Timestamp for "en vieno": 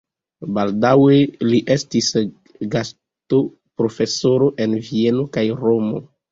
4.67-5.31